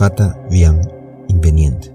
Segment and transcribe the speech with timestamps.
[0.00, 0.80] Fata bien
[1.28, 1.88] Invenient.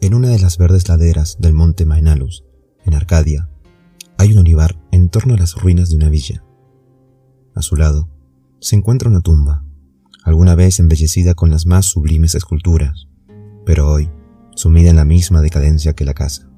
[0.00, 2.44] En una de las verdes laderas del monte Maenalus,
[2.84, 3.50] en Arcadia,
[4.16, 6.44] hay un olivar en torno a las ruinas de una villa.
[7.56, 8.10] A su lado
[8.60, 9.64] se encuentra una tumba,
[10.22, 13.08] alguna vez embellecida con las más sublimes esculturas,
[13.66, 14.08] pero hoy
[14.54, 16.48] sumida en la misma decadencia que la casa.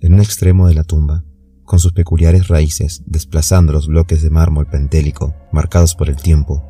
[0.00, 1.25] En un extremo de la tumba,
[1.66, 6.64] con sus peculiares raíces desplazando los bloques de mármol pentélico marcados por el tiempo,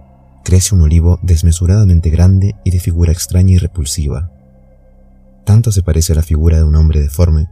[0.44, 4.32] crece un olivo desmesuradamente grande y de figura extraña y repulsiva.
[5.44, 7.48] Tanto se parece a la figura de un hombre deforme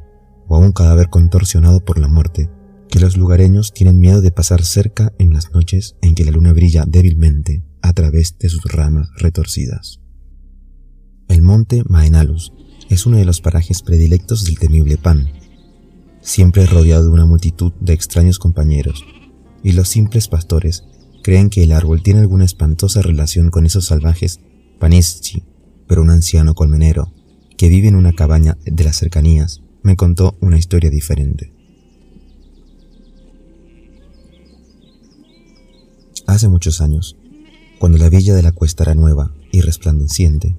[0.48, 2.50] o a un cadáver contorsionado por la muerte,
[2.88, 6.52] que los lugareños tienen miedo de pasar cerca en las noches en que la luna
[6.52, 10.00] brilla débilmente a través de sus ramas retorcidas.
[11.28, 12.52] El monte Maenalus
[12.88, 15.28] es uno de los parajes predilectos del temible Pan,
[16.24, 19.04] siempre rodeado de una multitud de extraños compañeros,
[19.62, 20.84] y los simples pastores
[21.22, 24.40] creen que el árbol tiene alguna espantosa relación con esos salvajes
[24.80, 25.44] Panischi,
[25.86, 27.12] pero un anciano colmenero,
[27.56, 31.52] que vive en una cabaña de las cercanías, me contó una historia diferente.
[36.26, 37.16] Hace muchos años,
[37.78, 40.56] cuando la villa de la cuesta era nueva y resplandeciente,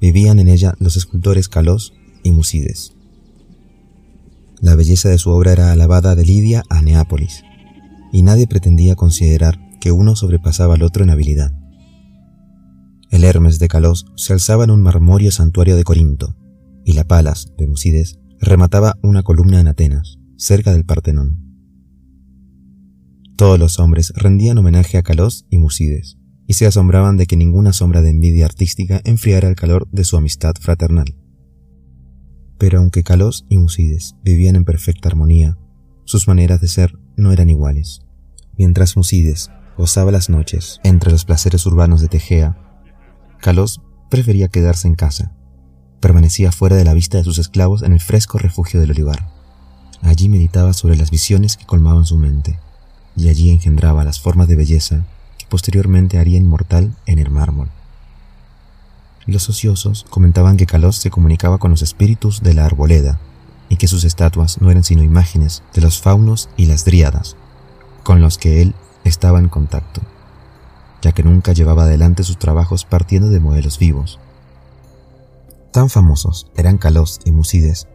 [0.00, 2.94] vivían en ella los escultores Calós y Musides.
[4.62, 7.42] La belleza de su obra era alabada de Lidia a Neápolis,
[8.12, 11.52] y nadie pretendía considerar que uno sobrepasaba al otro en habilidad.
[13.10, 16.36] El Hermes de Calós se alzaba en un marmorio santuario de Corinto,
[16.84, 21.40] y la Palas de Musides remataba una columna en Atenas, cerca del Partenón.
[23.36, 27.72] Todos los hombres rendían homenaje a Calós y Musides, y se asombraban de que ninguna
[27.72, 31.16] sombra de envidia artística enfriara el calor de su amistad fraternal.
[32.62, 35.58] Pero aunque Calós y Musides vivían en perfecta armonía,
[36.04, 38.02] sus maneras de ser no eran iguales.
[38.56, 42.56] Mientras Musides gozaba las noches entre los placeres urbanos de Tegea,
[43.40, 43.80] Calós
[44.10, 45.32] prefería quedarse en casa.
[45.98, 49.28] Permanecía fuera de la vista de sus esclavos en el fresco refugio del olivar.
[50.00, 52.60] Allí meditaba sobre las visiones que colmaban su mente,
[53.16, 55.04] y allí engendraba las formas de belleza
[55.36, 57.70] que posteriormente haría inmortal en el mármol.
[59.26, 63.20] Los ociosos comentaban que Calós se comunicaba con los espíritus de la arboleda
[63.68, 67.36] y que sus estatuas no eran sino imágenes de los faunos y las dríadas,
[68.02, 68.74] con los que él
[69.04, 70.02] estaba en contacto,
[71.02, 74.18] ya que nunca llevaba adelante sus trabajos partiendo de modelos vivos.
[75.72, 77.86] Tan famosos eran Calós y Musides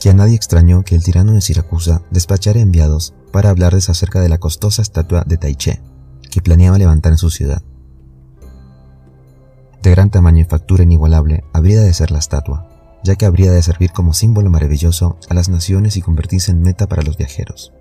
[0.00, 4.30] que a nadie extrañó que el tirano de Siracusa despachara enviados para hablarles acerca de
[4.30, 5.82] la costosa estatua de Taiché
[6.30, 7.62] que planeaba levantar en su ciudad.
[9.82, 12.66] De gran tamaño y factura inigualable habría de ser la estatua,
[13.02, 16.86] ya que habría de servir como símbolo maravilloso a las naciones y convertirse en meta
[16.86, 17.72] para los viajeros.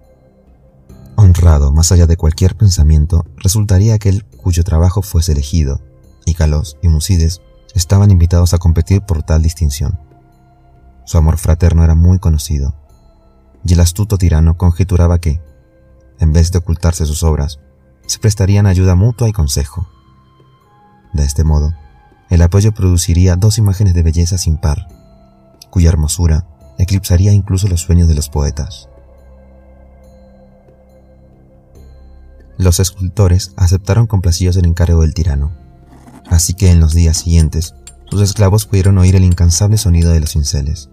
[1.17, 5.81] Honrado más allá de cualquier pensamiento, resultaría aquel cuyo trabajo fuese elegido,
[6.25, 7.41] y Calós y Musides
[7.75, 9.99] estaban invitados a competir por tal distinción.
[11.05, 12.75] Su amor fraterno era muy conocido,
[13.65, 15.41] y el astuto tirano conjeturaba que,
[16.19, 17.59] en vez de ocultarse sus obras,
[18.05, 19.89] se prestarían ayuda mutua y consejo.
[21.13, 21.73] De este modo,
[22.29, 24.87] el apoyo produciría dos imágenes de belleza sin par,
[25.69, 26.45] cuya hermosura
[26.77, 28.89] eclipsaría incluso los sueños de los poetas.
[32.57, 35.51] Los escultores aceptaron complacidos el encargo del tirano,
[36.29, 37.73] así que en los días siguientes
[38.09, 40.89] sus esclavos pudieron oír el incansable sonido de los cinceles.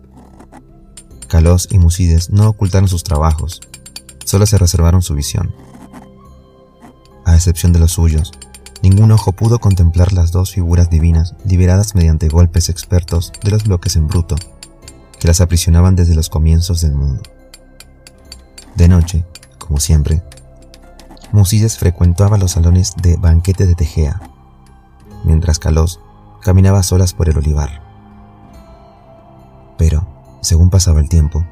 [1.28, 3.60] Calós y Musides no ocultaron sus trabajos,
[4.24, 5.54] solo se reservaron su visión.
[7.24, 8.32] A excepción de los suyos,
[8.88, 13.96] Ningún ojo pudo contemplar las dos figuras divinas liberadas mediante golpes expertos de los bloques
[13.96, 14.36] en bruto,
[15.18, 17.20] que las aprisionaban desde los comienzos del mundo.
[18.76, 19.26] De noche,
[19.58, 20.22] como siempre,
[21.32, 24.20] Musides frecuentaba los salones de banquete de Tegea,
[25.24, 25.98] mientras Calós
[26.40, 27.82] caminaba solas por el olivar.
[29.78, 30.06] Pero,
[30.42, 31.44] según pasaba el tiempo,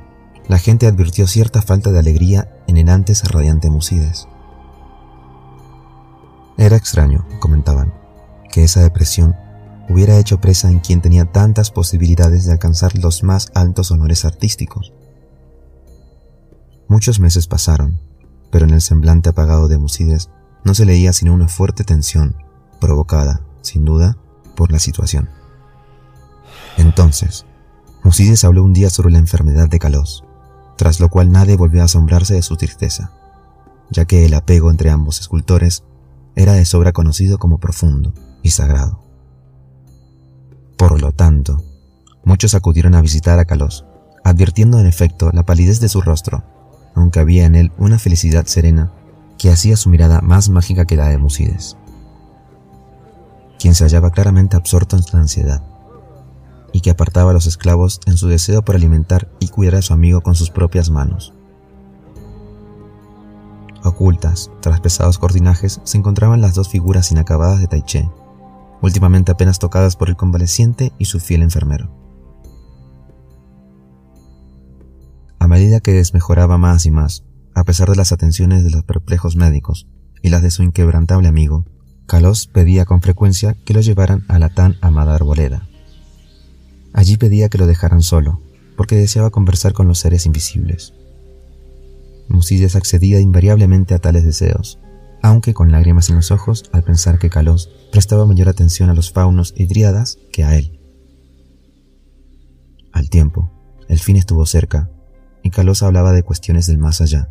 [0.47, 4.29] la gente advirtió cierta falta de alegría en el antes radiante Musides.
[6.57, 7.93] Era extraño, comentaban,
[8.51, 9.37] que esa depresión
[9.89, 14.93] hubiera hecho presa en quien tenía tantas posibilidades de alcanzar los más altos honores artísticos.
[16.89, 18.01] Muchos meses pasaron,
[18.51, 20.31] pero en el semblante apagado de Musides
[20.65, 22.37] no se leía sino una fuerte tensión,
[22.81, 24.17] provocada, sin duda,
[24.55, 25.31] por la situación.
[26.77, 27.47] Entonces,
[28.05, 30.25] Musides habló un día sobre la enfermedad de Calós,
[30.77, 33.13] tras lo cual nadie volvió a asombrarse de su tristeza,
[33.91, 35.85] ya que el apego entre ambos escultores
[36.37, 39.01] era de sobra conocido como profundo y sagrado.
[40.77, 41.63] Por lo tanto,
[42.25, 43.85] muchos acudieron a visitar a Calós,
[44.25, 46.43] advirtiendo en efecto la palidez de su rostro,
[46.95, 48.93] aunque había en él una felicidad serena
[49.39, 51.77] que hacía su mirada más mágica que la de Musides,
[53.59, 55.63] quien se hallaba claramente absorto en su ansiedad,
[56.73, 59.93] y que apartaba a los esclavos en su deseo por alimentar y cuidar a su
[59.93, 61.33] amigo con sus propias manos.
[63.85, 68.11] Ocultas, tras pesados cortinajes, se encontraban las dos figuras inacabadas de Taiche,
[68.81, 71.95] últimamente apenas tocadas por el convaleciente y su fiel enfermero.
[75.39, 79.37] A medida que desmejoraba más y más, a pesar de las atenciones de los perplejos
[79.37, 79.87] médicos
[80.23, 81.67] y las de su inquebrantable amigo,
[82.07, 85.69] Calos pedía con frecuencia que lo llevaran a la tan amada arboleda.
[86.95, 88.41] Allí pedía que lo dejaran solo,
[88.77, 90.95] porque deseaba conversar con los seres invisibles.
[92.29, 94.81] Musides accedía invariablemente a tales deseos,
[95.23, 99.13] aunque con lágrimas en los ojos al pensar que Calos prestaba mayor atención a los
[99.13, 100.81] faunos y dríadas que a él.
[102.93, 103.51] Al tiempo,
[103.89, 104.91] el fin estuvo cerca,
[105.43, 107.29] y Calos hablaba de cuestiones del más allá.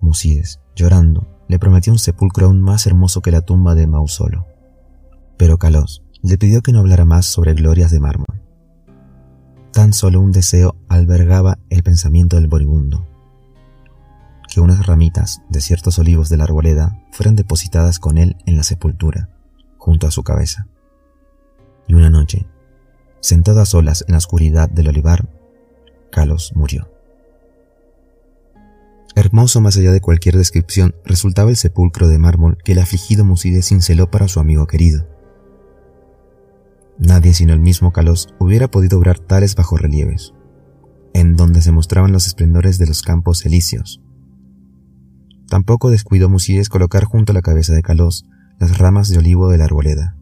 [0.00, 4.46] Musides, llorando, le prometió un sepulcro aún más hermoso que la tumba de Mausolo.
[5.36, 8.42] Pero Calos le pidió que no hablara más sobre glorias de mármol.
[9.72, 13.06] Tan solo un deseo albergaba el pensamiento del moribundo.
[14.54, 18.62] Que unas ramitas de ciertos olivos de la arboleda fueran depositadas con él en la
[18.62, 19.28] sepultura,
[19.78, 20.68] junto a su cabeza.
[21.88, 22.46] Y una noche,
[23.18, 25.28] sentado a solas en la oscuridad del olivar,
[26.12, 26.88] Calos murió.
[29.16, 33.66] Hermoso más allá de cualquier descripción resultaba el sepulcro de mármol que el afligido Musides
[33.66, 35.04] cinceló para su amigo querido.
[37.00, 40.32] Nadie sino el mismo Calos hubiera podido obrar tales bajorrelieves,
[41.12, 44.00] en donde se mostraban los esplendores de los campos elíseos.
[45.48, 48.24] Tampoco descuidó Musides colocar junto a la cabeza de Calos
[48.58, 50.16] las ramas de olivo de la arboleda.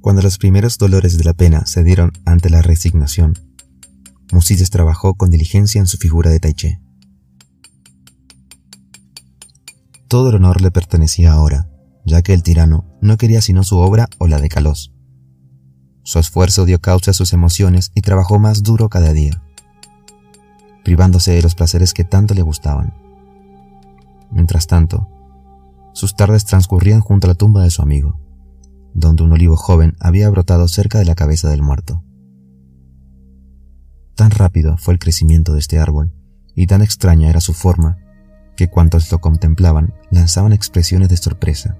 [0.00, 3.34] Cuando los primeros dolores de la pena se dieron ante la resignación,
[4.32, 6.80] Musides trabajó con diligencia en su figura de Taiche.
[10.08, 11.68] Todo el honor le pertenecía ahora,
[12.04, 14.92] ya que el tirano no quería sino su obra o la de Calos.
[16.02, 19.43] Su esfuerzo dio causa a sus emociones y trabajó más duro cada día,
[20.84, 22.94] privándose de los placeres que tanto le gustaban.
[24.30, 25.08] Mientras tanto,
[25.92, 28.20] sus tardes transcurrían junto a la tumba de su amigo,
[28.92, 32.02] donde un olivo joven había brotado cerca de la cabeza del muerto.
[34.14, 36.12] Tan rápido fue el crecimiento de este árbol,
[36.54, 37.98] y tan extraña era su forma,
[38.56, 41.76] que cuantos lo contemplaban lanzaban expresiones de sorpresa.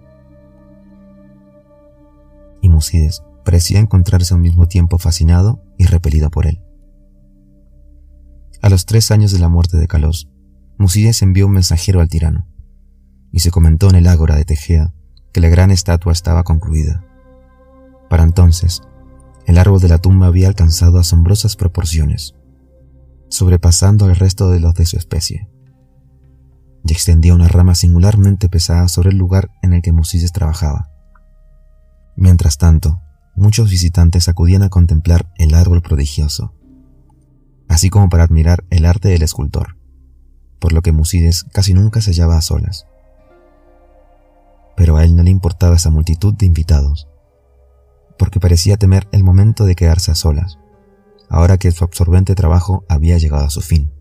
[2.61, 6.64] Y Musides parecía encontrarse al mismo tiempo fascinado y repelido por él.
[8.65, 10.31] A los tres años de la muerte de Calos,
[10.79, 12.49] Musides envió un mensajero al tirano,
[13.31, 14.95] y se comentó en el ágora de Tegea
[15.35, 17.05] que la gran estatua estaba concluida.
[18.09, 18.81] Para entonces,
[19.45, 22.37] el árbol de la tumba había alcanzado asombrosas proporciones,
[23.29, 25.51] sobrepasando al resto de los de su especie,
[26.87, 30.89] y extendía una rama singularmente pesada sobre el lugar en el que Musides trabajaba.
[32.17, 33.03] Mientras tanto,
[33.37, 36.55] muchos visitantes acudían a contemplar el árbol prodigioso,
[37.69, 39.77] así como para admirar el arte del escultor,
[40.59, 42.87] por lo que Musides casi nunca se hallaba a solas.
[44.77, 47.09] Pero a él no le importaba esa multitud de invitados,
[48.19, 50.59] porque parecía temer el momento de quedarse a solas,
[51.29, 53.93] ahora que su absorbente trabajo había llegado a su fin.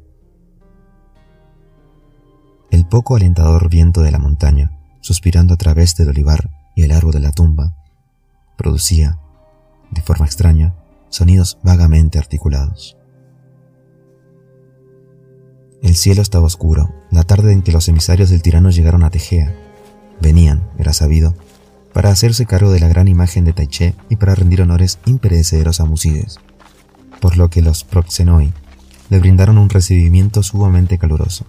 [2.72, 7.14] El poco alentador viento de la montaña, suspirando a través del olivar y el árbol
[7.14, 7.76] de la tumba,
[8.58, 9.20] producía,
[9.92, 10.76] de forma extraña,
[11.10, 12.98] sonidos vagamente articulados.
[15.84, 19.54] El cielo estaba oscuro, la tarde en que los emisarios del tirano llegaron a Tegea.
[20.22, 21.36] Venían, era sabido,
[21.92, 25.86] para hacerse cargo de la gran imagen de Taiche y para rendir honores imperecederos a
[25.86, 26.40] Musides,
[27.20, 28.54] por lo que los proxenoi
[29.10, 31.46] le brindaron un recibimiento sumamente caluroso.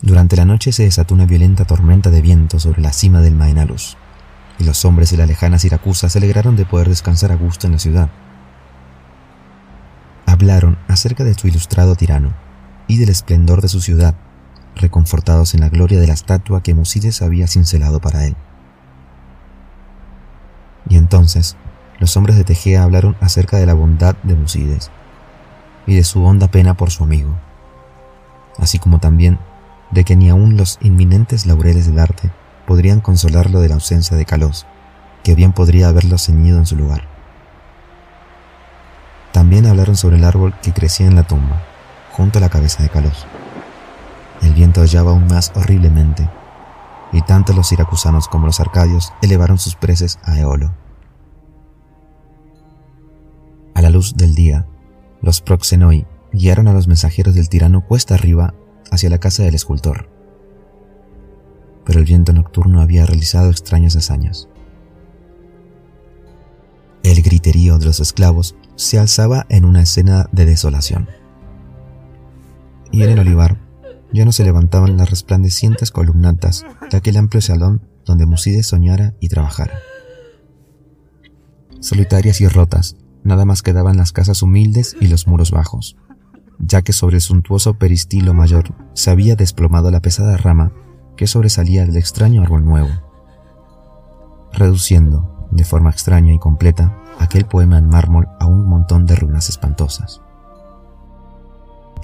[0.00, 3.96] Durante la noche se desató una violenta tormenta de viento sobre la cima del Maenalus,
[4.60, 7.72] y los hombres de la lejana Siracusa se alegraron de poder descansar a gusto en
[7.72, 8.10] la ciudad.
[10.40, 12.32] Hablaron acerca de su ilustrado tirano
[12.86, 14.14] y del esplendor de su ciudad
[14.74, 18.34] reconfortados en la gloria de la estatua que Musides había cincelado para él.
[20.88, 21.58] Y entonces
[21.98, 24.90] los hombres de Tegea hablaron acerca de la bondad de Musides
[25.86, 27.36] y de su honda pena por su amigo,
[28.56, 29.38] así como también
[29.90, 32.30] de que ni aun los inminentes laureles del arte
[32.66, 34.64] podrían consolarlo de la ausencia de Calos,
[35.22, 37.09] que bien podría haberlo ceñido en su lugar.
[39.50, 41.60] También hablaron sobre el árbol que crecía en la tumba,
[42.12, 43.26] junto a la cabeza de Calos.
[44.42, 46.30] El viento hallaba aún más horriblemente,
[47.10, 50.72] y tanto los siracusanos como los arcadios elevaron sus preces a Eolo.
[53.74, 54.66] A la luz del día,
[55.20, 58.54] los proxenoi guiaron a los mensajeros del tirano cuesta arriba
[58.92, 60.08] hacia la casa del escultor.
[61.84, 64.48] Pero el viento nocturno había realizado extrañas hazañas.
[67.30, 71.08] Griterío de los esclavos se alzaba en una escena de desolación.
[72.90, 73.60] Y en el olivar
[74.12, 79.28] ya no se levantaban las resplandecientes columnatas de aquel amplio salón donde Musides soñara y
[79.28, 79.78] trabajara.
[81.78, 85.96] Solitarias y rotas, nada más quedaban las casas humildes y los muros bajos,
[86.58, 90.72] ya que sobre el suntuoso peristilo mayor se había desplomado la pesada rama
[91.16, 92.90] que sobresalía del extraño árbol nuevo,
[94.52, 99.48] reduciendo, de forma extraña y completa, aquel poema en mármol a un montón de ruinas
[99.48, 100.22] espantosas.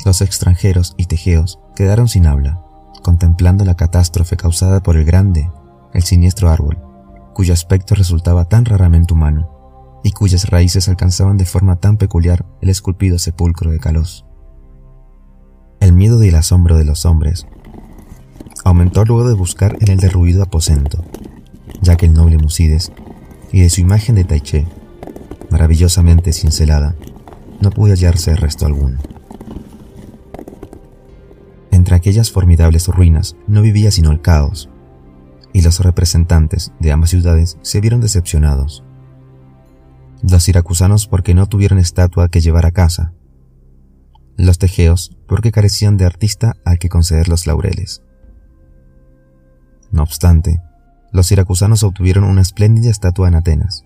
[0.05, 2.63] Los extranjeros y tejeos quedaron sin habla,
[3.03, 5.51] contemplando la catástrofe causada por el grande,
[5.93, 6.79] el siniestro árbol,
[7.35, 9.51] cuyo aspecto resultaba tan raramente humano,
[10.03, 14.25] y cuyas raíces alcanzaban de forma tan peculiar el esculpido sepulcro de Calos.
[15.81, 17.47] El miedo y el asombro de los hombres
[18.65, 21.05] aumentó luego de buscar en el derruido aposento,
[21.81, 22.93] ya que el noble Musides
[23.57, 24.67] y de su imagen de Taiché,
[25.49, 26.95] maravillosamente cincelada,
[27.59, 28.99] no pudo hallarse resto alguno.
[31.71, 34.69] Entre aquellas formidables ruinas no vivía sino el caos,
[35.55, 38.85] y los representantes de ambas ciudades se vieron decepcionados.
[40.23, 43.15] Los siracusanos porque no tuvieron estatua que llevar a casa,
[44.37, 48.03] los tejeos porque carecían de artista al que conceder los laureles.
[49.91, 50.61] No obstante,
[51.13, 53.85] los siracusanos obtuvieron una espléndida estatua en Atenas,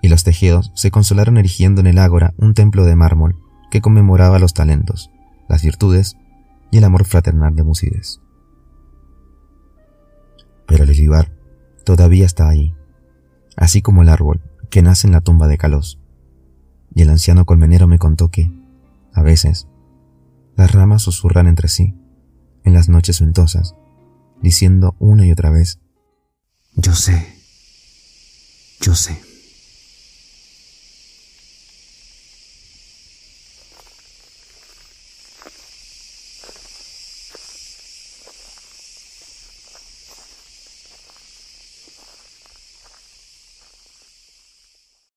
[0.00, 3.36] y los tejeos se consolaron erigiendo en el ágora un templo de mármol
[3.70, 5.10] que conmemoraba los talentos,
[5.48, 6.16] las virtudes
[6.70, 8.20] y el amor fraternal de Musides.
[10.66, 11.32] Pero el olivar
[11.84, 12.74] todavía está ahí,
[13.56, 15.98] así como el árbol que nace en la tumba de Calos.
[16.94, 18.50] Y el anciano colmenero me contó que,
[19.14, 19.68] a veces,
[20.56, 21.94] las ramas susurran entre sí,
[22.64, 23.74] en las noches ventosas,
[24.42, 25.80] diciendo una y otra vez,
[26.80, 27.42] Yo sé,
[28.80, 29.27] yo sé.